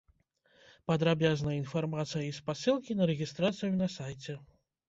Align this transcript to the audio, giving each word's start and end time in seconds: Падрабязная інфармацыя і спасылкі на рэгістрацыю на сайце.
Падрабязная 0.91 1.53
інфармацыя 1.57 2.23
і 2.31 2.33
спасылкі 2.39 2.99
на 3.03 3.09
рэгістрацыю 3.15 3.73
на 3.83 3.93
сайце. 3.99 4.33